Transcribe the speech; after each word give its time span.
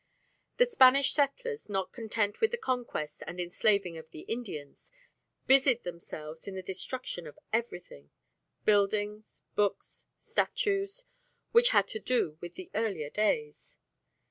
The 0.57 0.65
Spanish 0.65 1.11
settlers, 1.13 1.69
not 1.69 1.91
content 1.93 2.41
with 2.41 2.49
the 2.49 2.57
conquest 2.57 3.21
and 3.27 3.39
enslaving 3.39 3.99
of 3.99 4.09
the 4.09 4.21
Indians, 4.21 4.91
busied 5.45 5.83
themselves 5.83 6.47
in 6.47 6.55
the 6.55 6.63
destruction 6.63 7.27
of 7.27 7.37
everything 7.53 8.09
buildings, 8.65 9.43
books, 9.55 10.07
statues 10.17 11.03
which 11.51 11.69
had 11.69 11.87
to 11.89 11.99
do 11.99 12.39
with 12.41 12.59
earlier 12.73 13.11
days. 13.11 13.77